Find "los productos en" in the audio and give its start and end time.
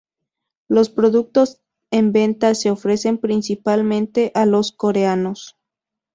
0.67-2.11